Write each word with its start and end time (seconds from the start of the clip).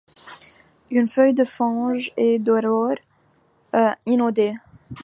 Une 0.89 1.07
feuille, 1.07 1.35
de 1.35 1.43
fange 1.43 2.11
et 2.17 2.39
d'aurore 2.39 2.97
inondée 4.07 4.55